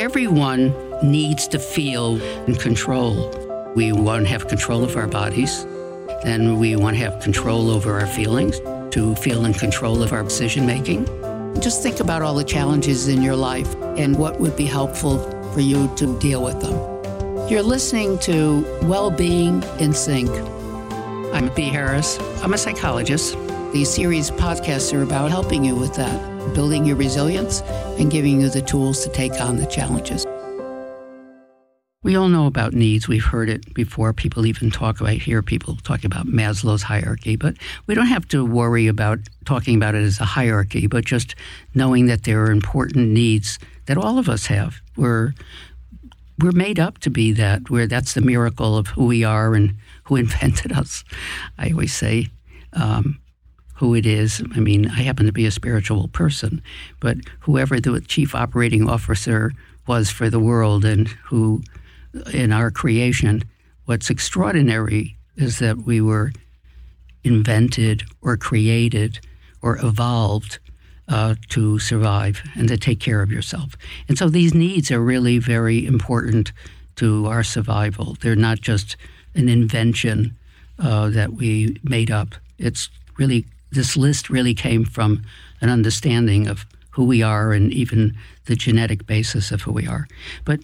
Everyone 0.00 0.72
needs 1.02 1.46
to 1.48 1.58
feel 1.58 2.22
in 2.46 2.54
control. 2.54 3.28
We 3.76 3.92
want 3.92 4.24
to 4.24 4.30
have 4.30 4.48
control 4.48 4.82
of 4.82 4.96
our 4.96 5.06
bodies. 5.06 5.66
Then 6.24 6.58
we 6.58 6.74
want 6.74 6.96
to 6.96 7.02
have 7.02 7.22
control 7.22 7.70
over 7.70 8.00
our 8.00 8.06
feelings, 8.06 8.60
to 8.94 9.14
feel 9.16 9.44
in 9.44 9.52
control 9.52 10.02
of 10.02 10.14
our 10.14 10.22
decision 10.22 10.64
making. 10.64 11.04
Just 11.60 11.82
think 11.82 12.00
about 12.00 12.22
all 12.22 12.32
the 12.32 12.44
challenges 12.44 13.08
in 13.08 13.20
your 13.20 13.36
life 13.36 13.74
and 13.98 14.16
what 14.16 14.40
would 14.40 14.56
be 14.56 14.64
helpful 14.64 15.18
for 15.52 15.60
you 15.60 15.92
to 15.96 16.18
deal 16.18 16.42
with 16.42 16.62
them. 16.62 17.50
You're 17.50 17.62
listening 17.62 18.18
to 18.20 18.64
Well 18.84 19.10
Being 19.10 19.62
in 19.80 19.92
Sync. 19.92 20.30
I'm 21.34 21.54
B. 21.54 21.64
Harris. 21.64 22.18
I'm 22.42 22.54
a 22.54 22.58
psychologist. 22.58 23.36
These 23.74 23.90
series 23.90 24.30
podcasts 24.30 24.94
are 24.94 25.02
about 25.02 25.30
helping 25.30 25.62
you 25.62 25.76
with 25.76 25.92
that, 25.96 26.39
building 26.50 26.84
your 26.84 26.96
resilience 26.96 27.62
and 27.98 28.10
giving 28.10 28.40
you 28.40 28.48
the 28.48 28.62
tools 28.62 29.02
to 29.04 29.10
take 29.10 29.40
on 29.40 29.56
the 29.56 29.66
challenges. 29.66 30.26
We 32.02 32.16
all 32.16 32.28
know 32.28 32.46
about 32.46 32.72
needs. 32.72 33.08
We've 33.08 33.24
heard 33.24 33.50
it 33.50 33.74
before. 33.74 34.14
People 34.14 34.46
even 34.46 34.70
talk 34.70 35.02
about, 35.02 35.12
hear 35.12 35.42
people 35.42 35.76
talk 35.76 36.02
about 36.02 36.26
Maslow's 36.26 36.82
hierarchy, 36.82 37.36
but 37.36 37.56
we 37.86 37.94
don't 37.94 38.06
have 38.06 38.26
to 38.28 38.42
worry 38.44 38.86
about 38.86 39.18
talking 39.44 39.76
about 39.76 39.94
it 39.94 40.02
as 40.02 40.18
a 40.18 40.24
hierarchy, 40.24 40.86
but 40.86 41.04
just 41.04 41.34
knowing 41.74 42.06
that 42.06 42.24
there 42.24 42.42
are 42.42 42.50
important 42.50 43.08
needs 43.08 43.58
that 43.84 43.98
all 43.98 44.18
of 44.18 44.30
us 44.30 44.46
have. 44.46 44.80
We're, 44.96 45.34
we're 46.38 46.52
made 46.52 46.80
up 46.80 46.98
to 47.00 47.10
be 47.10 47.32
that, 47.32 47.68
where 47.68 47.86
that's 47.86 48.14
the 48.14 48.22
miracle 48.22 48.78
of 48.78 48.86
who 48.86 49.04
we 49.04 49.22
are 49.22 49.54
and 49.54 49.76
who 50.04 50.16
invented 50.24 50.72
us. 50.72 51.04
I 51.58 51.68
always 51.68 51.92
say, 51.92 52.28
um, 52.72 53.20
who 53.80 53.94
it 53.94 54.04
is. 54.04 54.42
I 54.54 54.60
mean, 54.60 54.90
I 54.90 55.02
happen 55.02 55.24
to 55.24 55.32
be 55.32 55.46
a 55.46 55.50
spiritual 55.50 56.08
person, 56.08 56.62
but 57.00 57.16
whoever 57.40 57.80
the 57.80 57.98
chief 58.02 58.34
operating 58.34 58.90
officer 58.90 59.52
was 59.86 60.10
for 60.10 60.28
the 60.28 60.38
world 60.38 60.84
and 60.84 61.08
who 61.24 61.62
in 62.30 62.52
our 62.52 62.70
creation, 62.70 63.42
what's 63.86 64.10
extraordinary 64.10 65.16
is 65.36 65.60
that 65.60 65.78
we 65.78 65.98
were 66.02 66.30
invented 67.24 68.02
or 68.20 68.36
created 68.36 69.18
or 69.62 69.78
evolved 69.78 70.58
uh, 71.08 71.34
to 71.48 71.78
survive 71.78 72.42
and 72.56 72.68
to 72.68 72.76
take 72.76 73.00
care 73.00 73.22
of 73.22 73.32
yourself. 73.32 73.78
And 74.08 74.18
so 74.18 74.28
these 74.28 74.52
needs 74.52 74.90
are 74.90 75.00
really 75.00 75.38
very 75.38 75.86
important 75.86 76.52
to 76.96 77.26
our 77.26 77.42
survival. 77.42 78.18
They're 78.20 78.36
not 78.36 78.60
just 78.60 78.98
an 79.34 79.48
invention 79.48 80.36
uh, 80.78 81.08
that 81.08 81.32
we 81.32 81.78
made 81.82 82.10
up. 82.10 82.34
It's 82.58 82.90
really, 83.16 83.46
this 83.72 83.96
list 83.96 84.30
really 84.30 84.54
came 84.54 84.84
from 84.84 85.22
an 85.60 85.68
understanding 85.68 86.48
of 86.48 86.66
who 86.90 87.04
we 87.04 87.22
are 87.22 87.52
and 87.52 87.72
even 87.72 88.16
the 88.46 88.56
genetic 88.56 89.06
basis 89.06 89.52
of 89.52 89.62
who 89.62 89.72
we 89.72 89.86
are. 89.86 90.06
But 90.44 90.60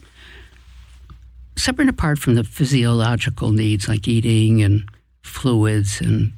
separate 1.56 1.88
apart 1.88 2.18
from 2.18 2.34
the 2.34 2.44
physiological 2.44 3.52
needs 3.52 3.88
like 3.88 4.06
eating 4.08 4.62
and 4.62 4.88
fluids 5.22 6.00
and 6.00 6.32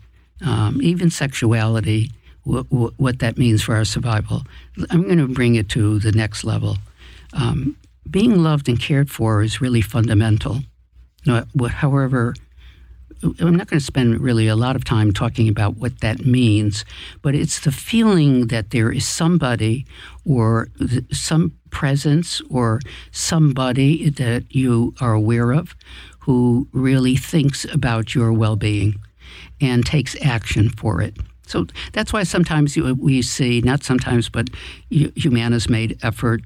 um, 0.44 0.80
even 0.82 1.10
sexuality, 1.10 2.10
w- 2.44 2.64
w- 2.64 2.94
what 2.96 3.18
that 3.18 3.38
means 3.38 3.62
for 3.62 3.74
our 3.74 3.84
survival, 3.84 4.42
I'm 4.90 5.02
going 5.02 5.18
to 5.18 5.28
bring 5.28 5.56
it 5.56 5.68
to 5.70 5.98
the 5.98 6.12
next 6.12 6.44
level. 6.44 6.76
Um, 7.32 7.76
being 8.08 8.42
loved 8.42 8.68
and 8.68 8.80
cared 8.80 9.10
for 9.10 9.42
is 9.42 9.60
really 9.60 9.80
fundamental. 9.80 10.60
however, 11.70 12.34
I'm 13.22 13.56
not 13.56 13.68
going 13.68 13.80
to 13.80 13.84
spend 13.84 14.20
really 14.20 14.46
a 14.46 14.56
lot 14.56 14.76
of 14.76 14.84
time 14.84 15.12
talking 15.12 15.48
about 15.48 15.76
what 15.76 16.00
that 16.00 16.24
means, 16.24 16.84
but 17.22 17.34
it's 17.34 17.60
the 17.60 17.72
feeling 17.72 18.46
that 18.48 18.70
there 18.70 18.92
is 18.92 19.06
somebody 19.06 19.86
or 20.24 20.68
some 21.10 21.52
presence 21.70 22.40
or 22.48 22.80
somebody 23.10 24.08
that 24.10 24.54
you 24.54 24.94
are 25.00 25.12
aware 25.12 25.52
of 25.52 25.74
who 26.20 26.68
really 26.72 27.16
thinks 27.16 27.64
about 27.72 28.14
your 28.14 28.32
well 28.32 28.56
being 28.56 28.94
and 29.60 29.84
takes 29.84 30.16
action 30.22 30.68
for 30.68 31.00
it. 31.02 31.16
So 31.46 31.66
that's 31.92 32.12
why 32.12 32.24
sometimes 32.24 32.76
we 32.76 33.22
see, 33.22 33.62
not 33.62 33.82
sometimes, 33.82 34.28
but 34.28 34.50
Humana's 34.90 35.68
made 35.68 35.98
effort 36.02 36.42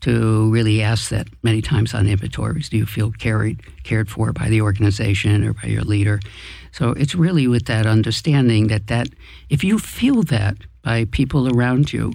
to 0.00 0.50
really 0.50 0.82
ask 0.82 1.10
that 1.10 1.28
many 1.42 1.60
times 1.62 1.94
on 1.94 2.06
inventories. 2.06 2.68
Do 2.68 2.76
you 2.76 2.86
feel 2.86 3.10
carried, 3.12 3.60
cared 3.84 4.10
for 4.10 4.32
by 4.32 4.48
the 4.48 4.62
organization 4.62 5.44
or 5.44 5.54
by 5.54 5.68
your 5.68 5.82
leader? 5.82 6.20
So 6.72 6.90
it's 6.90 7.14
really 7.14 7.46
with 7.46 7.66
that 7.66 7.86
understanding 7.86 8.68
that 8.68 8.86
that 8.86 9.08
if 9.48 9.64
you 9.64 9.78
feel 9.78 10.22
that 10.24 10.56
by 10.82 11.04
people 11.06 11.54
around 11.54 11.92
you, 11.92 12.12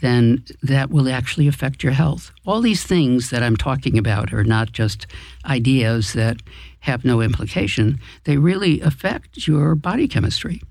then 0.00 0.44
that 0.62 0.90
will 0.90 1.08
actually 1.08 1.46
affect 1.46 1.82
your 1.82 1.92
health. 1.92 2.30
All 2.46 2.60
these 2.60 2.84
things 2.84 3.30
that 3.30 3.42
I'm 3.42 3.56
talking 3.56 3.98
about 3.98 4.32
are 4.32 4.44
not 4.44 4.72
just 4.72 5.06
ideas 5.44 6.12
that 6.14 6.38
have 6.80 7.04
no 7.04 7.20
implication, 7.20 8.00
they 8.24 8.38
really 8.38 8.80
affect 8.80 9.46
your 9.46 9.74
body 9.74 10.08
chemistry. 10.08 10.62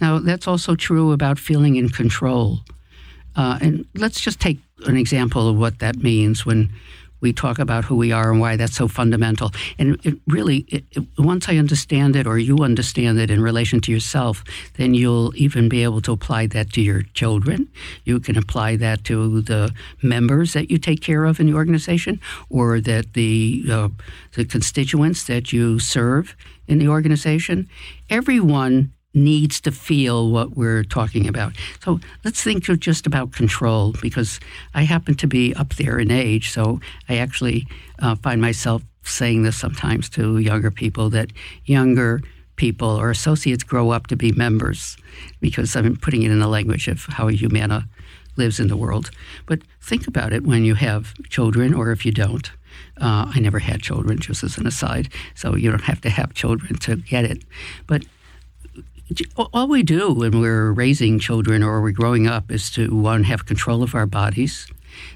Now, 0.00 0.18
that's 0.18 0.46
also 0.46 0.76
true 0.76 1.12
about 1.12 1.38
feeling 1.38 1.76
in 1.76 1.88
control. 1.88 2.60
Uh, 3.34 3.58
and 3.60 3.86
let's 3.94 4.20
just 4.20 4.40
take 4.40 4.60
an 4.86 4.96
example 4.96 5.48
of 5.48 5.56
what 5.56 5.78
that 5.78 5.96
means 5.96 6.44
when 6.46 6.70
we 7.22 7.32
talk 7.32 7.58
about 7.58 7.84
who 7.84 7.96
we 7.96 8.12
are 8.12 8.32
and 8.32 8.40
why 8.40 8.56
that's 8.56 8.76
so 8.76 8.88
fundamental. 8.88 9.52
And 9.78 9.98
it 10.04 10.18
really, 10.26 10.66
it, 10.68 10.84
it, 10.90 11.04
once 11.16 11.48
I 11.48 11.56
understand 11.56 12.16
it 12.16 12.26
or 12.26 12.36
you 12.36 12.58
understand 12.58 13.18
it 13.20 13.30
in 13.30 13.40
relation 13.40 13.80
to 13.82 13.92
yourself, 13.92 14.42
then 14.74 14.92
you'll 14.92 15.32
even 15.36 15.68
be 15.68 15.84
able 15.84 16.00
to 16.02 16.12
apply 16.12 16.48
that 16.48 16.72
to 16.72 16.82
your 16.82 17.02
children. 17.14 17.68
You 18.04 18.18
can 18.18 18.36
apply 18.36 18.76
that 18.76 19.04
to 19.04 19.40
the 19.40 19.72
members 20.02 20.52
that 20.52 20.70
you 20.70 20.78
take 20.78 21.00
care 21.00 21.24
of 21.24 21.38
in 21.38 21.46
the 21.46 21.54
organization 21.54 22.20
or 22.50 22.80
that 22.80 23.14
the, 23.14 23.64
uh, 23.70 23.88
the 24.34 24.44
constituents 24.44 25.24
that 25.24 25.52
you 25.52 25.78
serve 25.78 26.36
in 26.66 26.78
the 26.80 26.88
organization. 26.88 27.68
Everyone 28.10 28.92
needs 29.14 29.60
to 29.60 29.70
feel 29.70 30.30
what 30.30 30.56
we're 30.56 30.84
talking 30.84 31.28
about. 31.28 31.52
So 31.84 32.00
let's 32.24 32.42
think 32.42 32.64
just 32.64 33.06
about 33.06 33.32
control 33.32 33.94
because 34.00 34.40
I 34.74 34.82
happen 34.82 35.14
to 35.16 35.26
be 35.26 35.54
up 35.54 35.74
there 35.74 35.98
in 35.98 36.10
age. 36.10 36.50
So 36.50 36.80
I 37.08 37.16
actually 37.16 37.66
uh, 37.98 38.14
find 38.16 38.40
myself 38.40 38.82
saying 39.02 39.42
this 39.42 39.56
sometimes 39.56 40.08
to 40.10 40.38
younger 40.38 40.70
people 40.70 41.10
that 41.10 41.32
younger 41.64 42.22
people 42.56 42.88
or 42.88 43.10
associates 43.10 43.64
grow 43.64 43.90
up 43.90 44.06
to 44.06 44.16
be 44.16 44.32
members 44.32 44.96
because 45.40 45.74
I'm 45.74 45.96
putting 45.96 46.22
it 46.22 46.30
in 46.30 46.38
the 46.38 46.48
language 46.48 46.88
of 46.88 47.04
how 47.06 47.28
a 47.28 47.32
Humana 47.32 47.88
lives 48.36 48.60
in 48.60 48.68
the 48.68 48.76
world. 48.76 49.10
But 49.46 49.60
think 49.80 50.06
about 50.06 50.32
it 50.32 50.44
when 50.44 50.64
you 50.64 50.74
have 50.74 51.14
children 51.28 51.74
or 51.74 51.90
if 51.90 52.06
you 52.06 52.12
don't. 52.12 52.50
Uh, 53.00 53.30
I 53.34 53.40
never 53.40 53.58
had 53.58 53.82
children, 53.82 54.18
just 54.18 54.44
as 54.44 54.58
an 54.58 54.66
aside, 54.66 55.08
so 55.34 55.56
you 55.56 55.70
don't 55.70 55.82
have 55.82 56.00
to 56.02 56.10
have 56.10 56.34
children 56.34 56.78
to 56.80 56.96
get 56.96 57.24
it. 57.24 57.42
But 57.86 58.04
all 59.36 59.68
we 59.68 59.82
do 59.82 60.12
when 60.12 60.40
we're 60.40 60.72
raising 60.72 61.18
children 61.18 61.62
or 61.62 61.80
we're 61.80 61.92
growing 61.92 62.26
up 62.26 62.50
is 62.50 62.70
to 62.70 62.94
one 62.94 63.24
have 63.24 63.46
control 63.46 63.82
of 63.82 63.94
our 63.94 64.06
bodies 64.06 64.66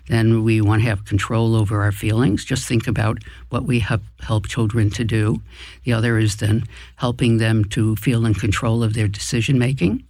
then 0.09 0.45
we 0.45 0.61
want 0.61 0.83
to 0.83 0.89
have 0.89 1.05
control 1.05 1.55
over 1.55 1.83
our 1.83 1.93
feelings. 1.93 2.45
Just 2.45 2.67
think 2.67 2.87
about 2.87 3.23
what 3.51 3.65
we 3.65 3.81
help 3.81 4.47
children 4.49 4.91
to 4.91 5.05
do. 5.05 5.43
The 5.85 5.93
other 5.93 6.19
is 6.19 6.37
then 6.37 6.65
helping 6.97 7.39
them 7.39 7.65
to 7.67 7.97
feel 7.97 8.25
in 8.27 8.35
control 8.35 8.83
of 8.83 8.95
their 8.95 9.09
decision 9.09 9.59
making 9.59 10.05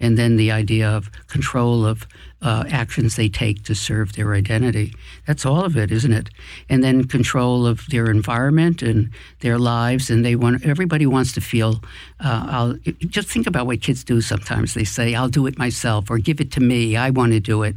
and 0.00 0.18
then 0.18 0.36
the 0.36 0.50
idea 0.50 0.88
of 0.88 1.10
control 1.28 1.86
of 1.86 2.06
uh, 2.42 2.64
actions 2.70 3.16
they 3.16 3.28
take 3.28 3.62
to 3.64 3.74
serve 3.74 4.14
their 4.14 4.34
identity. 4.34 4.92
That's 5.26 5.46
all 5.46 5.64
of 5.64 5.76
it, 5.76 5.92
isn't 5.92 6.12
it? 6.12 6.28
And 6.68 6.82
then 6.82 7.04
control 7.04 7.66
of 7.66 7.86
their 7.86 8.10
environment 8.10 8.82
and 8.82 9.10
their 9.40 9.58
lives, 9.58 10.10
and 10.10 10.24
they 10.24 10.34
want 10.34 10.64
everybody 10.66 11.06
wants 11.06 11.32
to 11.34 11.40
feel. 11.40 11.80
Uh, 12.20 12.46
I'll 12.48 12.74
just 13.08 13.28
think 13.28 13.46
about 13.46 13.66
what 13.66 13.80
kids 13.80 14.04
do 14.04 14.20
sometimes. 14.20 14.74
They 14.74 14.84
say, 14.84 15.14
"I'll 15.14 15.28
do 15.28 15.46
it 15.46 15.58
myself," 15.58 16.10
or 16.10 16.18
"Give 16.18 16.40
it 16.40 16.50
to 16.52 16.60
me. 16.60 16.96
I 16.96 17.10
want 17.10 17.32
to 17.32 17.40
do 17.40 17.62
it." 17.62 17.76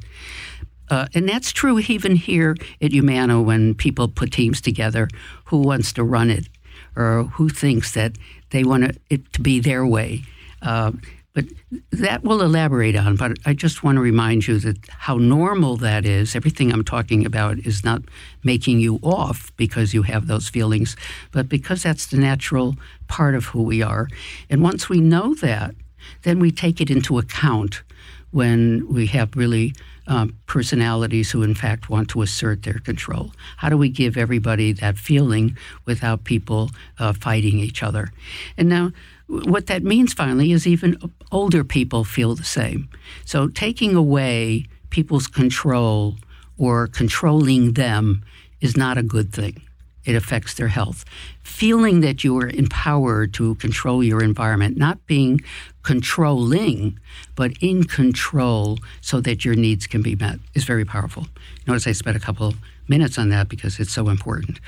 Uh, 0.89 1.07
and 1.13 1.27
that's 1.27 1.51
true 1.51 1.79
even 1.79 2.15
here 2.15 2.55
at 2.81 2.91
Humana 2.91 3.41
when 3.41 3.73
people 3.73 4.07
put 4.07 4.31
teams 4.31 4.61
together. 4.61 5.07
Who 5.45 5.57
wants 5.57 5.93
to 5.93 6.03
run 6.03 6.29
it, 6.29 6.47
or 6.95 7.23
who 7.33 7.49
thinks 7.49 7.93
that 7.93 8.17
they 8.49 8.63
want 8.63 8.97
it 9.09 9.33
to 9.33 9.41
be 9.41 9.59
their 9.59 9.85
way? 9.85 10.23
Uh, 10.61 10.91
but 11.35 11.45
that 11.91 12.23
we'll 12.23 12.41
elaborate 12.41 12.95
on. 12.95 13.17
But 13.17 13.37
I 13.45 13.53
just 13.53 13.83
want 13.83 13.97
to 13.97 14.01
remind 14.01 14.47
you 14.47 14.57
that 14.59 14.77
how 14.87 15.17
normal 15.17 15.75
that 15.77 16.05
is. 16.05 16.35
Everything 16.35 16.71
I'm 16.71 16.83
talking 16.83 17.25
about 17.25 17.59
is 17.59 17.83
not 17.83 18.01
making 18.43 18.79
you 18.79 18.99
off 19.03 19.51
because 19.57 19.93
you 19.93 20.03
have 20.03 20.27
those 20.27 20.49
feelings, 20.49 20.95
but 21.31 21.47
because 21.49 21.83
that's 21.83 22.07
the 22.07 22.17
natural 22.17 22.75
part 23.07 23.35
of 23.35 23.45
who 23.45 23.61
we 23.61 23.83
are. 23.83 24.07
And 24.49 24.63
once 24.63 24.89
we 24.89 25.01
know 25.01 25.35
that, 25.35 25.75
then 26.23 26.39
we 26.39 26.51
take 26.51 26.79
it 26.79 26.89
into 26.89 27.19
account 27.19 27.83
when 28.31 28.87
we 28.91 29.07
have 29.07 29.35
really 29.35 29.73
um, 30.07 30.35
personalities 30.45 31.31
who, 31.31 31.43
in 31.43 31.55
fact, 31.55 31.89
want 31.89 32.09
to 32.09 32.21
assert 32.21 32.63
their 32.63 32.79
control? 32.79 33.31
How 33.57 33.69
do 33.69 33.77
we 33.77 33.89
give 33.89 34.17
everybody 34.17 34.71
that 34.73 34.97
feeling 34.97 35.57
without 35.85 36.23
people 36.23 36.71
uh, 36.99 37.13
fighting 37.13 37.59
each 37.59 37.81
other? 37.81 38.11
And 38.57 38.69
now, 38.69 38.91
what 39.27 39.67
that 39.67 39.83
means 39.83 40.13
finally 40.13 40.51
is 40.51 40.67
even 40.67 40.97
older 41.31 41.63
people 41.63 42.03
feel 42.03 42.35
the 42.35 42.43
same. 42.43 42.89
So 43.25 43.47
taking 43.47 43.95
away 43.95 44.67
people's 44.89 45.27
control 45.27 46.15
or 46.57 46.87
controlling 46.87 47.73
them 47.73 48.23
is 48.61 48.77
not 48.77 48.97
a 48.97 49.03
good 49.03 49.33
thing. 49.33 49.61
It 50.05 50.15
affects 50.15 50.53
their 50.53 50.67
health. 50.67 51.03
Feeling 51.41 52.01
that 52.01 52.23
you 52.23 52.37
are 52.37 52.47
empowered 52.47 53.33
to 53.33 53.55
control 53.55 54.03
your 54.03 54.23
environment, 54.23 54.77
not 54.77 55.03
being 55.07 55.41
controlling, 55.81 56.99
but 57.35 57.51
in 57.59 57.83
control 57.83 58.77
so 59.01 59.19
that 59.21 59.43
your 59.43 59.55
needs 59.55 59.87
can 59.87 60.03
be 60.03 60.15
met, 60.15 60.39
is 60.53 60.63
very 60.63 60.85
powerful. 60.85 61.27
Notice 61.67 61.87
I 61.87 61.93
spent 61.93 62.15
a 62.15 62.19
couple 62.19 62.53
minutes 62.87 63.17
on 63.17 63.29
that 63.29 63.49
because 63.49 63.79
it's 63.79 63.91
so 63.91 64.09
important. 64.09 64.59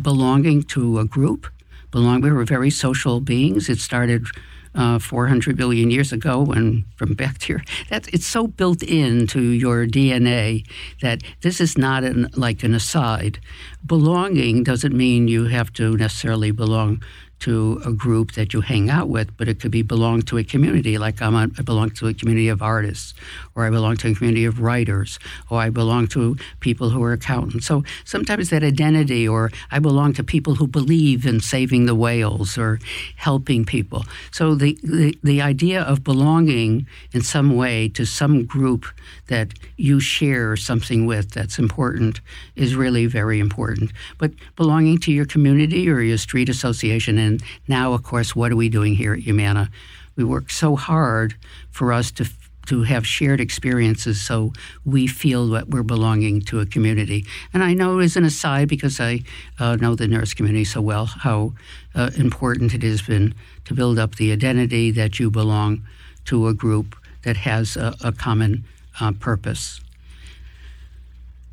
Belonging 0.00 0.62
to 0.64 1.00
a 1.00 1.04
group, 1.04 1.48
belong. 1.90 2.20
We 2.20 2.30
were 2.30 2.44
very 2.44 2.70
social 2.70 3.20
beings. 3.20 3.68
It 3.68 3.78
started 3.78 4.26
uh, 4.74 4.98
400 4.98 5.56
billion 5.56 5.90
years 5.90 6.12
ago 6.12 6.42
when 6.42 6.84
from 6.96 7.14
bacteria. 7.14 7.64
That's 7.90 8.08
it's 8.08 8.26
so 8.26 8.46
built 8.46 8.82
into 8.82 9.40
your 9.40 9.86
DNA 9.86 10.66
that 11.02 11.22
this 11.42 11.60
is 11.60 11.76
not 11.78 12.04
an, 12.04 12.28
like 12.36 12.62
an 12.62 12.74
aside. 12.74 13.40
Belonging 13.84 14.62
doesn't 14.62 14.96
mean 14.96 15.28
you 15.28 15.46
have 15.46 15.72
to 15.74 15.96
necessarily 15.96 16.50
belong 16.50 17.02
to 17.40 17.80
a 17.84 17.92
group 17.92 18.32
that 18.32 18.52
you 18.52 18.60
hang 18.60 18.90
out 18.90 19.08
with, 19.08 19.36
but 19.36 19.48
it 19.48 19.60
could 19.60 19.70
be 19.70 19.82
belong 19.82 20.22
to 20.22 20.38
a 20.38 20.44
community. 20.44 20.98
Like 20.98 21.22
I'm 21.22 21.34
a, 21.34 21.48
I 21.58 21.62
belong 21.62 21.90
to 21.90 22.08
a 22.08 22.14
community 22.14 22.48
of 22.48 22.62
artists, 22.62 23.14
or 23.54 23.64
I 23.64 23.70
belong 23.70 23.96
to 23.98 24.08
a 24.10 24.14
community 24.14 24.44
of 24.44 24.60
writers, 24.60 25.18
or 25.50 25.60
I 25.60 25.70
belong 25.70 26.08
to 26.08 26.36
people 26.60 26.90
who 26.90 27.02
are 27.02 27.12
accountants. 27.12 27.66
So 27.66 27.84
sometimes 28.04 28.50
that 28.50 28.62
identity, 28.62 29.26
or 29.28 29.50
I 29.70 29.78
belong 29.78 30.14
to 30.14 30.24
people 30.24 30.56
who 30.56 30.66
believe 30.66 31.26
in 31.26 31.40
saving 31.40 31.86
the 31.86 31.94
whales 31.94 32.58
or 32.58 32.80
helping 33.16 33.64
people. 33.64 34.04
So 34.32 34.54
the, 34.54 34.78
the, 34.82 35.18
the 35.22 35.40
idea 35.42 35.82
of 35.82 36.02
belonging 36.02 36.86
in 37.12 37.22
some 37.22 37.56
way 37.56 37.88
to 37.90 38.04
some 38.04 38.44
group 38.44 38.86
that 39.28 39.54
you 39.76 40.00
share 40.00 40.56
something 40.56 41.06
with 41.06 41.32
that's 41.32 41.58
important 41.58 42.20
is 42.56 42.74
really 42.74 43.06
very 43.06 43.38
important. 43.38 43.92
But 44.18 44.32
belonging 44.56 44.98
to 44.98 45.12
your 45.12 45.26
community 45.26 45.88
or 45.88 46.00
your 46.00 46.18
street 46.18 46.48
association, 46.48 47.18
and 47.28 47.42
now, 47.68 47.92
of 47.92 48.02
course, 48.02 48.34
what 48.34 48.50
are 48.50 48.56
we 48.56 48.68
doing 48.68 48.94
here 48.96 49.12
at 49.12 49.20
Humana? 49.20 49.70
We 50.16 50.24
work 50.24 50.50
so 50.50 50.74
hard 50.74 51.36
for 51.70 51.92
us 51.92 52.10
to 52.12 52.24
to 52.68 52.82
have 52.82 53.06
shared 53.06 53.40
experiences 53.40 54.20
so 54.20 54.52
we 54.84 55.06
feel 55.06 55.48
that 55.48 55.68
we're 55.70 55.82
belonging 55.82 56.42
to 56.42 56.60
a 56.60 56.66
community. 56.66 57.24
And 57.54 57.62
I 57.62 57.72
know 57.72 57.98
as 57.98 58.14
an 58.14 58.24
aside, 58.24 58.68
because 58.68 59.00
I 59.00 59.22
uh, 59.58 59.76
know 59.76 59.94
the 59.94 60.06
nurse 60.06 60.34
community 60.34 60.66
so 60.66 60.82
well, 60.82 61.06
how 61.06 61.54
uh, 61.94 62.10
important 62.18 62.74
it 62.74 62.82
has 62.82 63.00
been 63.00 63.34
to 63.64 63.72
build 63.74 63.98
up 63.98 64.16
the 64.16 64.32
identity 64.32 64.90
that 64.90 65.18
you 65.18 65.30
belong 65.30 65.82
to 66.26 66.46
a 66.46 66.52
group 66.52 66.94
that 67.22 67.38
has 67.38 67.76
a, 67.78 67.94
a 68.04 68.12
common 68.12 68.64
uh, 69.00 69.12
purpose. 69.12 69.80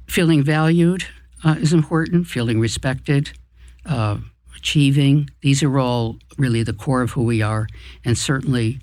Feeling 0.08 0.44
valued 0.44 1.06
uh, 1.46 1.56
is 1.60 1.72
important, 1.72 2.28
feeling 2.28 2.60
respected, 2.60 3.32
uh, 3.86 4.18
achieving. 4.56 5.30
These 5.42 5.64
are 5.64 5.80
all 5.80 6.18
really 6.38 6.64
the 6.64 6.74
core 6.74 7.02
of 7.02 7.12
who 7.12 7.24
we 7.24 7.42
are, 7.42 7.68
and 8.04 8.18
certainly 8.18 8.80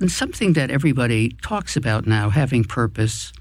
and 0.00 0.10
something 0.10 0.54
that 0.54 0.70
everybody 0.70 1.30
talks 1.42 1.76
about 1.76 2.06
now 2.06 2.28
having 2.28 2.64
purpose. 2.64 3.32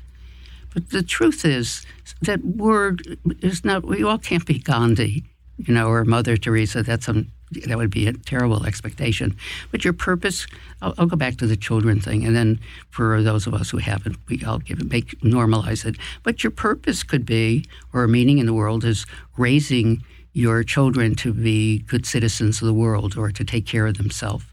But 0.74 0.92
the 0.92 1.04
truth 1.04 1.46
is 1.46 1.86
that 2.22 2.44
word 2.44 3.18
is 3.42 3.66
not, 3.66 3.84
we 3.84 4.04
all 4.04 4.18
can't 4.18 4.46
be 4.46 4.60
Gandhi, 4.60 5.24
you 5.58 5.74
know, 5.74 5.88
or 5.88 6.06
Mother 6.06 6.38
Teresa. 6.38 6.84
That's 6.84 7.08
a 7.08 7.26
that 7.68 7.78
would 7.78 7.92
be 7.92 8.08
a 8.08 8.14
terrible 8.14 8.66
expectation. 8.66 9.36
But 9.72 9.84
your 9.84 9.94
purpose, 9.94 10.48
I'll, 10.82 10.96
I'll, 10.98 11.06
go 11.06 11.16
back 11.16 11.38
to 11.38 11.46
the 11.46 11.56
children 11.56 12.00
thing, 12.00 12.26
and 12.26 12.36
then 12.36 12.60
for 12.90 13.22
those 13.22 13.46
of 13.46 13.54
us 13.54 13.70
who 13.70 13.78
haven't, 13.78 14.18
we, 14.28 14.42
I'll 14.44 14.58
give 14.58 14.80
it, 14.80 14.90
make 14.90 15.20
normalize 15.20 15.86
it. 15.86 15.98
But 16.24 16.44
your 16.44 16.50
purpose 16.50 17.04
could 17.04 17.28
be, 17.28 17.66
or 17.94 18.04
a 18.04 18.08
meaning 18.08 18.40
in 18.40 18.48
the 18.48 18.54
world 18.54 18.84
is 18.84 19.06
raising 19.38 20.04
your 20.34 20.64
children 20.64 21.16
to 21.16 21.34
be 21.34 21.80
good 21.80 22.06
citizens 22.06 22.62
of 22.62 22.66
the 22.66 22.74
world 22.74 23.18
or 23.18 23.32
to 23.32 23.44
take 23.44 23.66
care 23.66 23.88
of 23.88 23.98
themselves. 23.98 24.46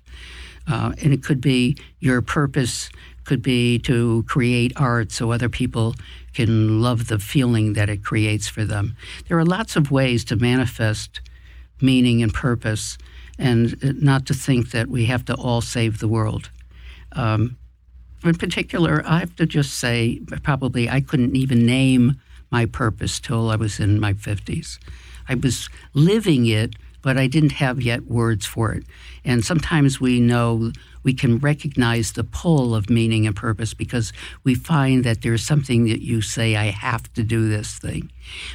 Uh, 0.68 0.92
and 1.02 1.12
it 1.12 1.24
could 1.24 1.40
be 1.40 1.76
your 1.98 2.22
purpose 2.22 2.90
could 3.24 3.42
be 3.42 3.78
to 3.78 4.22
create 4.24 4.72
art 4.76 5.12
so 5.12 5.30
other 5.30 5.48
people 5.48 5.94
can 6.34 6.80
love 6.80 7.08
the 7.08 7.18
feeling 7.18 7.74
that 7.74 7.88
it 7.88 8.04
creates 8.04 8.48
for 8.48 8.64
them. 8.64 8.96
There 9.28 9.38
are 9.38 9.44
lots 9.44 9.76
of 9.76 9.90
ways 9.90 10.24
to 10.26 10.36
manifest 10.36 11.20
meaning 11.80 12.22
and 12.22 12.32
purpose, 12.32 12.98
and 13.38 14.02
not 14.02 14.26
to 14.26 14.34
think 14.34 14.70
that 14.70 14.88
we 14.88 15.06
have 15.06 15.24
to 15.24 15.34
all 15.34 15.60
save 15.60 15.98
the 15.98 16.08
world. 16.08 16.50
Um, 17.12 17.56
in 18.22 18.34
particular, 18.34 19.02
I 19.06 19.20
have 19.20 19.34
to 19.36 19.46
just 19.46 19.78
say, 19.78 20.20
probably 20.42 20.90
I 20.90 21.00
couldn't 21.00 21.36
even 21.36 21.64
name 21.64 22.20
my 22.50 22.66
purpose 22.66 23.18
till 23.18 23.50
I 23.50 23.56
was 23.56 23.80
in 23.80 23.98
my 23.98 24.12
50s. 24.12 24.78
I 25.28 25.34
was 25.34 25.68
living 25.94 26.46
it, 26.46 26.74
but 27.02 27.16
I 27.16 27.26
didn't 27.26 27.52
have 27.52 27.80
yet 27.80 28.06
words 28.06 28.46
for 28.46 28.72
it. 28.72 28.84
And 29.24 29.44
sometimes 29.44 30.00
we 30.00 30.20
know 30.20 30.72
we 31.02 31.14
can 31.14 31.38
recognize 31.38 32.12
the 32.12 32.24
pull 32.24 32.74
of 32.74 32.90
meaning 32.90 33.26
and 33.26 33.34
purpose 33.34 33.72
because 33.72 34.12
we 34.44 34.54
find 34.54 35.04
that 35.04 35.22
there's 35.22 35.44
something 35.44 35.84
that 35.84 36.02
you 36.02 36.20
say, 36.20 36.56
I 36.56 36.66
have 36.66 37.10
to 37.14 37.22
do 37.22 37.48
this 37.48 37.78
thing, 37.78 38.10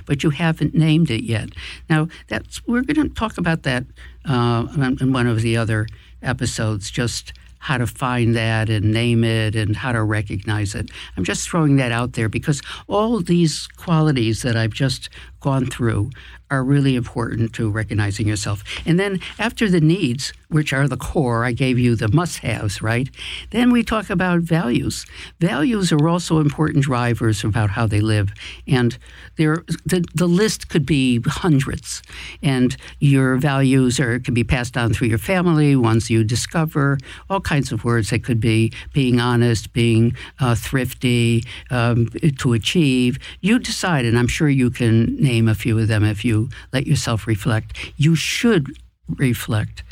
but 0.05 0.23
you 0.23 0.29
haven't 0.29 0.75
named 0.75 1.09
it 1.09 1.23
yet. 1.23 1.49
Now, 1.89 2.07
that's 2.27 2.65
we're 2.67 2.83
going 2.83 3.09
to 3.09 3.15
talk 3.15 3.37
about 3.37 3.63
that 3.63 3.85
uh, 4.25 4.67
in 5.01 5.11
one 5.11 5.27
of 5.27 5.41
the 5.41 5.57
other 5.57 5.87
episodes, 6.21 6.91
just 6.91 7.33
how 7.65 7.79
to 7.79 7.87
find 7.87 8.35
that 8.35 8.69
and 8.69 8.91
name 8.91 9.23
it 9.23 9.55
and 9.55 9.75
how 9.75 9.91
to 9.91 10.03
recognize 10.03 10.75
it. 10.75 10.91
I'm 11.17 11.23
just 11.23 11.49
throwing 11.49 11.77
that 11.77 11.91
out 11.91 12.13
there 12.13 12.29
because 12.29 12.61
all 12.87 13.19
these 13.21 13.65
qualities 13.65 14.43
that 14.43 14.55
I've 14.55 14.73
just 14.73 15.09
gone 15.45 15.67
through 15.67 16.09
are 16.51 16.63
really 16.63 16.95
important 16.95 17.53
to 17.53 17.69
recognizing 17.69 18.27
yourself. 18.27 18.63
And 18.85 18.99
then 18.99 19.19
after 19.39 19.69
the 19.69 19.81
needs, 19.81 20.31
which 20.49 20.71
are 20.73 20.87
the 20.87 20.97
core, 20.97 21.43
I 21.43 21.53
gave 21.53 21.77
you 21.79 21.95
the 21.95 22.07
must 22.07 22.39
haves, 22.39 22.81
right? 22.81 23.09
Then 23.49 23.71
we 23.71 23.83
talk 23.83 24.09
about 24.09 24.41
values. 24.41 25.05
Values 25.39 25.91
are 25.91 26.07
also 26.07 26.39
important 26.39 26.83
drivers 26.83 27.43
about 27.43 27.71
how 27.71 27.87
they 27.87 27.99
live. 27.99 28.27
And 28.67 28.97
there, 29.37 29.57
the, 29.91 29.99
the 30.21 30.27
list 30.41 30.69
could 30.69 30.85
be 30.85 31.19
hundreds. 31.25 32.03
And 32.43 32.77
your 32.99 33.37
values 33.37 33.99
are 33.99 34.19
can 34.19 34.33
be 34.33 34.43
passed 34.43 34.77
on 34.77 34.93
through 34.93 35.09
your 35.09 35.23
family, 35.33 35.75
ones 35.75 36.09
you 36.09 36.23
discover, 36.23 36.97
all 37.29 37.41
kinds 37.41 37.71
of 37.71 37.83
words 37.83 38.11
that 38.11 38.23
could 38.23 38.39
be 38.39 38.71
being 38.93 39.19
honest, 39.19 39.73
being 39.73 40.15
uh, 40.39 40.55
thrifty, 40.55 41.43
um, 41.71 42.07
to 42.37 42.53
achieve. 42.53 43.17
You 43.41 43.59
decide, 43.59 44.05
and 44.05 44.17
I'm 44.17 44.31
sure 44.37 44.49
you 44.49 44.69
can 44.69 45.15
name 45.17 45.34
a 45.47 45.55
few 45.55 45.79
of 45.79 45.87
them 45.87 46.03
if 46.03 46.23
you 46.23 46.35
you 46.35 46.49
let 46.73 46.85
yourself 46.85 47.27
reflect. 47.27 47.93
You 47.97 48.15
should 48.15 48.77
reflect 49.17 49.83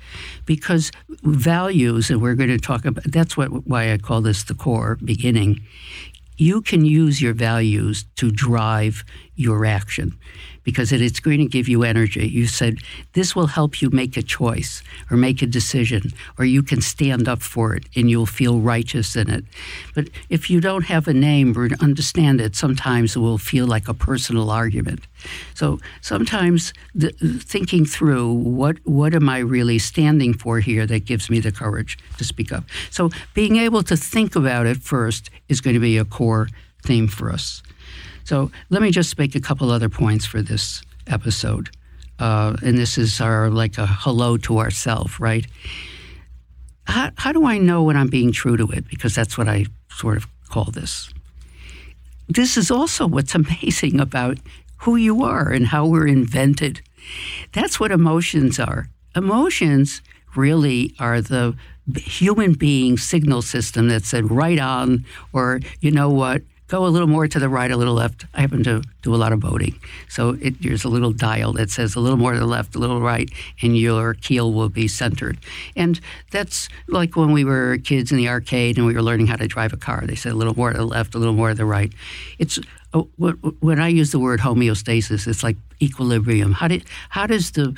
because 0.45 0.91
values, 1.23 2.09
and 2.09 2.21
we're 2.21 2.35
going 2.35 2.49
to 2.49 2.57
talk 2.57 2.85
about 2.85 3.03
that's 3.05 3.37
what 3.37 3.49
why 3.67 3.93
I 3.93 3.97
call 3.97 4.21
this 4.21 4.43
the 4.43 4.55
core 4.55 4.97
beginning. 5.03 5.61
You 6.37 6.61
can 6.61 6.83
use 6.83 7.21
your 7.21 7.33
values 7.33 8.05
to 8.15 8.31
drive 8.31 9.03
your 9.35 9.65
action 9.65 10.17
because 10.63 10.91
it's 10.91 11.19
going 11.19 11.39
to 11.39 11.45
give 11.45 11.67
you 11.67 11.83
energy. 11.83 12.27
You 12.27 12.47
said 12.47 12.77
this 13.13 13.35
will 13.35 13.47
help 13.47 13.81
you 13.81 13.89
make 13.89 14.15
a 14.17 14.21
choice 14.21 14.81
or 15.11 15.17
make 15.17 15.41
a 15.41 15.45
decision, 15.45 16.11
or 16.37 16.45
you 16.45 16.63
can 16.63 16.81
stand 16.81 17.27
up 17.27 17.41
for 17.41 17.75
it 17.75 17.83
and 17.95 18.09
you'll 18.09 18.25
feel 18.25 18.59
righteous 18.59 19.15
in 19.15 19.29
it. 19.29 19.43
But 19.93 20.09
if 20.29 20.49
you 20.49 20.61
don't 20.61 20.85
have 20.85 21.07
a 21.07 21.13
name 21.13 21.57
or 21.57 21.69
understand 21.81 22.41
it, 22.41 22.55
sometimes 22.55 23.15
it 23.15 23.19
will 23.19 23.37
feel 23.37 23.67
like 23.67 23.87
a 23.87 23.93
personal 23.93 24.49
argument. 24.49 25.01
So 25.53 25.79
sometimes 26.01 26.73
the, 26.95 27.11
thinking 27.11 27.85
through 27.85 28.31
what 28.33 28.77
what 28.85 29.13
am 29.13 29.29
I 29.29 29.39
really 29.39 29.79
standing 29.79 30.33
for 30.33 30.59
here 30.59 30.85
that 30.85 31.05
gives 31.05 31.29
me 31.29 31.39
the 31.39 31.51
courage 31.51 31.97
to 32.17 32.23
speak 32.23 32.51
up. 32.51 32.63
So 32.89 33.09
being 33.33 33.57
able 33.57 33.83
to 33.83 33.97
think 33.97 34.35
about 34.35 34.65
it 34.65 34.77
first 34.77 35.29
is 35.49 35.61
going 35.61 35.73
to 35.73 35.79
be 35.79 35.97
a 35.97 36.05
core 36.05 36.47
theme 36.83 37.07
for 37.07 37.31
us. 37.31 37.63
So 38.23 38.51
let 38.69 38.81
me 38.81 38.91
just 38.91 39.17
make 39.17 39.35
a 39.35 39.41
couple 39.41 39.69
other 39.69 39.89
points 39.89 40.25
for 40.25 40.41
this 40.41 40.81
episode. 41.07 41.69
Uh, 42.19 42.55
and 42.63 42.77
this 42.77 42.97
is 42.97 43.19
our 43.19 43.49
like 43.49 43.77
a 43.77 43.85
hello 43.85 44.37
to 44.37 44.59
ourself, 44.59 45.19
right? 45.19 45.45
How, 46.85 47.11
how 47.17 47.31
do 47.31 47.45
I 47.45 47.57
know 47.57 47.83
when 47.83 47.97
I'm 47.97 48.09
being 48.09 48.31
true 48.31 48.57
to 48.57 48.69
it? 48.71 48.87
Because 48.87 49.15
that's 49.15 49.37
what 49.37 49.47
I 49.47 49.65
sort 49.89 50.17
of 50.17 50.27
call 50.49 50.65
this. 50.65 51.09
This 52.27 52.57
is 52.57 52.71
also 52.71 53.07
what's 53.07 53.35
amazing 53.43 53.99
about 53.99 54.37
who 54.77 54.95
you 54.95 55.23
are 55.23 55.49
and 55.49 55.67
how 55.67 55.85
we're 55.85 56.07
invented. 56.07 56.81
That's 57.51 57.79
what 57.79 57.91
emotions 57.91 58.59
are. 58.59 58.87
Emotions 59.15 60.01
really 60.35 60.93
are 60.99 61.21
the 61.21 61.55
human 61.95 62.53
being 62.53 62.97
signal 62.97 63.41
system 63.41 63.89
that 63.89 64.05
said 64.05 64.31
right 64.31 64.59
on, 64.59 65.05
or 65.31 65.59
you 65.81 65.91
know 65.91 66.09
what, 66.09 66.41
go 66.73 66.87
a 66.87 66.89
little 66.89 67.07
more 67.07 67.27
to 67.27 67.37
the 67.37 67.47
right, 67.47 67.69
a 67.69 67.77
little 67.77 67.93
left. 67.93 68.25
I 68.33 68.41
happen 68.41 68.63
to 68.63 68.81
do 69.03 69.13
a 69.13 69.15
lot 69.23 69.31
of 69.31 69.39
boating. 69.39 69.79
So 70.09 70.29
it, 70.41 70.59
there's 70.59 70.83
a 70.83 70.89
little 70.89 71.13
dial 71.13 71.53
that 71.53 71.69
says 71.69 71.93
a 71.95 71.99
little 71.99 72.17
more 72.17 72.33
to 72.33 72.39
the 72.39 72.47
left, 72.47 72.73
a 72.73 72.79
little 72.79 72.99
right, 72.99 73.29
and 73.61 73.77
your 73.77 74.15
keel 74.15 74.51
will 74.51 74.69
be 74.69 74.87
centered. 74.87 75.37
And 75.75 75.99
that's 76.31 76.69
like 76.87 77.15
when 77.15 77.31
we 77.31 77.43
were 77.43 77.77
kids 77.77 78.11
in 78.11 78.17
the 78.17 78.27
arcade 78.27 78.77
and 78.77 78.87
we 78.87 78.95
were 78.95 79.03
learning 79.03 79.27
how 79.27 79.35
to 79.35 79.47
drive 79.47 79.71
a 79.71 79.77
car. 79.77 80.01
They 80.07 80.15
said 80.15 80.31
a 80.31 80.35
little 80.35 80.55
more 80.55 80.71
to 80.71 80.79
the 80.79 80.85
left, 80.85 81.13
a 81.13 81.19
little 81.19 81.35
more 81.35 81.49
to 81.49 81.55
the 81.55 81.63
right. 81.63 81.93
It's 82.39 82.57
oh, 82.95 83.07
when 83.59 83.79
I 83.79 83.89
use 83.89 84.11
the 84.11 84.17
word 84.17 84.39
homeostasis, 84.39 85.27
it's 85.27 85.43
like 85.43 85.57
equilibrium. 85.79 86.53
How, 86.53 86.69
did, 86.69 86.85
how 87.09 87.27
does 87.27 87.51
the 87.51 87.77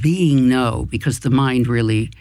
being 0.00 0.48
know? 0.48 0.86
Because 0.88 1.18
the 1.18 1.30
mind 1.30 1.66
really 1.66 2.12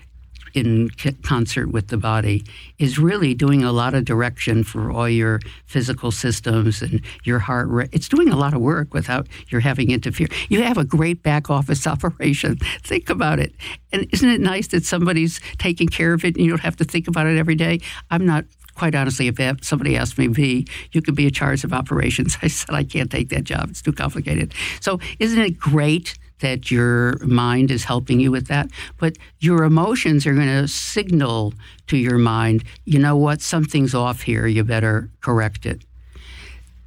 in 0.56 0.90
concert 1.24 1.72
with 1.72 1.90
the 1.90 1.98
body 1.98 2.46
is 2.80 2.98
really 2.98 3.34
doing 3.34 3.64
a 3.64 3.72
lot 3.72 3.94
of 3.94 4.06
direction 4.06 4.64
for 4.64 4.90
all 4.90 5.10
your 5.10 5.40
physical 5.66 6.12
systems 6.12 6.82
and 6.82 7.02
your 7.26 7.40
heart 7.40 7.68
rate. 7.68 7.90
It's 7.92 8.08
doing 8.08 8.30
a 8.30 8.38
lot 8.38 8.54
of 8.54 8.62
work 8.62 8.94
without 8.94 9.28
your 9.50 9.60
having 9.62 9.92
interfere. 9.92 10.28
You 10.48 10.64
have 10.64 10.78
a 10.78 10.86
great 10.86 11.22
back 11.22 11.50
office 11.50 11.86
operation. 11.96 12.58
Think 12.84 13.10
about 13.10 13.40
it. 13.40 13.54
And 13.92 14.08
isn't 14.14 14.30
it 14.30 14.40
nice 14.42 14.68
that 14.68 14.86
somebody's 14.86 15.42
taking 15.58 15.88
care 15.88 16.14
of 16.14 16.24
it 16.24 16.36
and 16.36 16.46
you 16.46 16.50
don't 16.50 16.62
have 16.62 16.78
to 16.78 16.86
think 16.86 17.08
about 17.08 17.28
it 17.28 17.38
every 17.38 17.56
day? 17.56 17.82
I'm 18.10 18.26
not 18.26 18.46
quite 18.76 18.94
honestly, 18.94 19.28
if 19.28 19.38
somebody 19.64 19.96
asked 19.96 20.18
me, 20.18 20.28
V, 20.28 20.68
you 20.92 21.02
could 21.02 21.16
be 21.16 21.26
in 21.26 21.32
charge 21.32 21.64
of 21.64 21.74
operations, 21.74 22.38
I 22.42 22.48
said, 22.48 22.76
I 22.76 22.84
can't 22.84 23.10
take 23.10 23.30
that 23.30 23.46
job. 23.46 23.70
It's 23.70 23.82
too 23.82 23.94
complicated. 23.94 24.54
So, 24.82 25.00
isn't 25.20 25.40
it 25.40 25.58
great 25.58 26.18
that 26.40 26.70
your 26.70 27.18
mind 27.26 27.72
is 27.72 27.84
helping 27.84 28.20
you 28.20 28.32
with 28.32 28.48
that. 28.48 28.70
But 28.98 29.18
your 29.40 29.64
emotions 29.64 30.26
are 30.26 30.34
going 30.34 30.48
to 30.48 30.68
signal 30.68 31.54
to 31.88 31.98
your 31.98 32.18
mind, 32.18 32.64
you 32.86 33.00
know 33.00 33.16
what, 33.16 33.42
something's 33.42 33.94
off 33.94 34.22
here, 34.22 34.48
you 34.48 34.64
better 34.64 35.10
correct 35.22 35.66
it. 35.66 35.84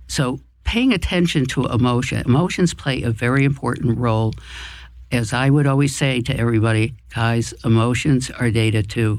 So, 0.07 0.40
paying 0.64 0.93
attention 0.93 1.47
to 1.47 1.67
emotion, 1.67 2.23
emotions 2.26 2.75
play 2.75 3.02
a 3.02 3.11
very 3.11 3.45
important 3.45 3.99
role. 3.99 4.35
As 5.11 5.33
I 5.33 5.49
would 5.49 5.67
always 5.67 5.97
say 5.97 6.21
to 6.23 6.37
everybody, 6.37 6.95
guys, 7.14 7.55
emotions 7.64 8.31
are 8.31 8.50
data 8.50 8.83
too. 8.83 9.19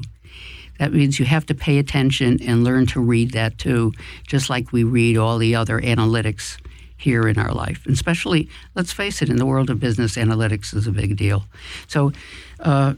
That 0.78 0.92
means 0.92 1.18
you 1.18 1.26
have 1.26 1.46
to 1.46 1.54
pay 1.54 1.78
attention 1.78 2.38
and 2.42 2.64
learn 2.64 2.86
to 2.86 3.00
read 3.00 3.32
that 3.32 3.58
too, 3.58 3.92
just 4.26 4.48
like 4.48 4.72
we 4.72 4.84
read 4.84 5.16
all 5.16 5.38
the 5.38 5.54
other 5.54 5.80
analytics 5.80 6.56
here 7.00 7.26
in 7.26 7.38
our 7.38 7.52
life. 7.52 7.84
And 7.86 7.94
especially, 7.94 8.48
let's 8.74 8.92
face 8.92 9.22
it, 9.22 9.28
in 9.30 9.36
the 9.36 9.46
world 9.46 9.70
of 9.70 9.80
business, 9.80 10.16
analytics 10.16 10.74
is 10.74 10.86
a 10.86 10.92
big 10.92 11.16
deal. 11.16 11.44
So, 11.88 12.12
uh, 12.60 12.94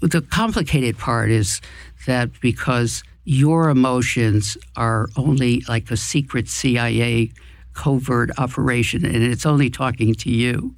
the 0.00 0.22
complicated 0.22 0.98
part 0.98 1.30
is 1.30 1.60
that 2.06 2.30
because 2.40 3.02
your 3.24 3.68
emotions 3.68 4.56
are 4.76 5.08
only 5.16 5.62
like 5.68 5.90
a 5.90 5.96
secret 5.96 6.48
CIA 6.48 7.30
covert 7.78 8.28
operation 8.38 9.06
and 9.06 9.22
it's 9.22 9.46
only 9.46 9.70
talking 9.70 10.12
to 10.12 10.28
you. 10.30 10.74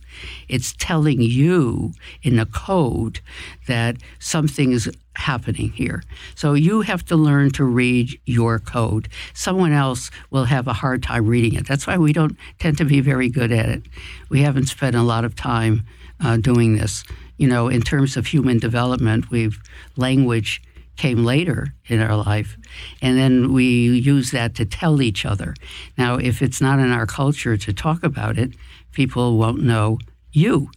It's 0.48 0.74
telling 0.76 1.22
you 1.22 1.94
in 2.22 2.38
a 2.38 2.44
code 2.44 3.20
that 3.66 3.96
something 4.18 4.72
is 4.72 4.90
happening 5.16 5.70
here. 5.70 6.02
So 6.34 6.52
you 6.52 6.82
have 6.82 7.02
to 7.06 7.16
learn 7.16 7.52
to 7.52 7.64
read 7.64 8.20
your 8.26 8.58
code. 8.58 9.08
Someone 9.32 9.72
else 9.72 10.10
will 10.30 10.44
have 10.44 10.68
a 10.68 10.74
hard 10.74 11.02
time 11.02 11.26
reading 11.26 11.54
it. 11.54 11.66
That's 11.66 11.86
why 11.86 11.96
we 11.96 12.12
don't 12.12 12.36
tend 12.58 12.76
to 12.78 12.84
be 12.84 13.00
very 13.00 13.30
good 13.30 13.50
at 13.50 13.70
it. 13.70 13.82
We 14.28 14.42
haven't 14.42 14.66
spent 14.66 14.94
a 14.94 15.02
lot 15.02 15.24
of 15.24 15.34
time 15.34 15.86
uh, 16.22 16.36
doing 16.36 16.76
this. 16.76 17.02
You 17.38 17.48
know, 17.48 17.68
in 17.68 17.80
terms 17.80 18.18
of 18.18 18.26
human 18.26 18.58
development, 18.58 19.30
we've 19.30 19.58
language 19.96 20.60
came 21.00 21.24
later 21.24 21.72
in 21.86 22.02
our 22.02 22.14
life. 22.14 22.58
And 23.00 23.16
then 23.16 23.54
we 23.54 23.64
use 23.64 24.32
that 24.32 24.54
to 24.56 24.66
tell 24.66 25.00
each 25.00 25.24
other. 25.24 25.54
Now, 25.96 26.16
if 26.16 26.42
it's 26.42 26.60
not 26.60 26.78
in 26.78 26.92
our 26.92 27.06
culture 27.06 27.56
to 27.56 27.72
talk 27.72 28.04
about 28.04 28.36
it, 28.36 28.50
people 28.92 29.38
won't 29.38 29.62
know 29.62 29.98
you. 30.32 30.70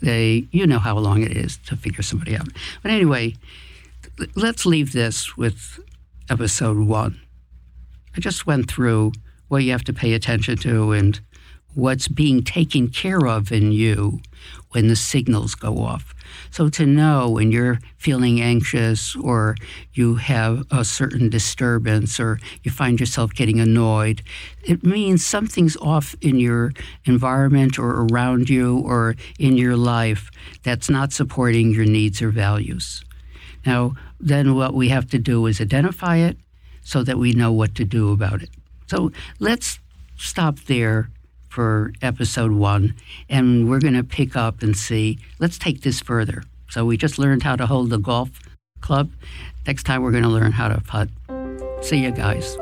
They, 0.00 0.48
you 0.52 0.66
know 0.66 0.78
how 0.78 0.96
long 0.96 1.22
it 1.22 1.36
is 1.36 1.58
to 1.66 1.76
figure 1.76 2.02
somebody 2.02 2.34
out. 2.34 2.48
But 2.82 2.92
anyway, 2.92 3.34
let's 4.34 4.64
leave 4.64 4.92
this 4.94 5.36
with 5.36 5.78
episode 6.30 6.78
one. 6.78 7.20
I 8.16 8.20
just 8.20 8.46
went 8.46 8.70
through 8.70 9.12
what 9.48 9.64
you 9.64 9.72
have 9.72 9.84
to 9.84 9.92
pay 9.92 10.14
attention 10.14 10.56
to 10.58 10.92
and 10.92 11.20
what's 11.78 12.08
being 12.08 12.42
taken 12.42 12.88
care 12.88 13.24
of 13.24 13.52
in 13.52 13.70
you 13.70 14.20
when 14.70 14.88
the 14.88 14.96
signals 14.96 15.54
go 15.54 15.78
off. 15.78 16.12
So 16.50 16.68
to 16.70 16.84
know 16.84 17.30
when 17.30 17.52
you're 17.52 17.78
feeling 17.96 18.40
anxious 18.40 19.14
or 19.14 19.54
you 19.92 20.16
have 20.16 20.66
a 20.72 20.84
certain 20.84 21.30
disturbance 21.30 22.18
or 22.18 22.40
you 22.64 22.72
find 22.72 22.98
yourself 22.98 23.32
getting 23.32 23.60
annoyed, 23.60 24.22
it 24.64 24.82
means 24.82 25.24
something's 25.24 25.76
off 25.76 26.16
in 26.20 26.40
your 26.40 26.72
environment 27.04 27.78
or 27.78 28.06
around 28.06 28.50
you 28.50 28.78
or 28.78 29.14
in 29.38 29.56
your 29.56 29.76
life 29.76 30.32
that's 30.64 30.90
not 30.90 31.12
supporting 31.12 31.70
your 31.70 31.86
needs 31.86 32.20
or 32.20 32.30
values. 32.30 33.04
Now, 33.64 33.92
then 34.18 34.56
what 34.56 34.74
we 34.74 34.88
have 34.88 35.08
to 35.10 35.18
do 35.20 35.46
is 35.46 35.60
identify 35.60 36.16
it 36.16 36.38
so 36.82 37.04
that 37.04 37.18
we 37.18 37.32
know 37.34 37.52
what 37.52 37.76
to 37.76 37.84
do 37.84 38.10
about 38.10 38.42
it. 38.42 38.50
So 38.88 39.12
let's 39.38 39.78
stop 40.16 40.58
there 40.66 41.10
for 41.48 41.92
episode 42.02 42.52
one, 42.52 42.94
and 43.28 43.68
we're 43.68 43.80
going 43.80 43.94
to 43.94 44.04
pick 44.04 44.36
up 44.36 44.62
and 44.62 44.76
see. 44.76 45.18
Let's 45.38 45.58
take 45.58 45.82
this 45.82 46.00
further. 46.00 46.42
So 46.70 46.84
we 46.84 46.96
just 46.96 47.18
learned 47.18 47.42
how 47.42 47.56
to 47.56 47.66
hold 47.66 47.90
the 47.90 47.98
golf 47.98 48.30
club. 48.80 49.10
Next 49.66 49.84
time, 49.84 50.02
we're 50.02 50.12
going 50.12 50.24
to 50.24 50.28
learn 50.28 50.52
how 50.52 50.68
to 50.68 50.80
putt. 50.80 51.08
See 51.82 51.98
you 51.98 52.10
guys. 52.10 52.56